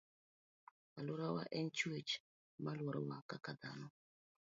[0.97, 2.11] Aluorawa en chuech
[2.63, 3.87] moluorowa kaka dhano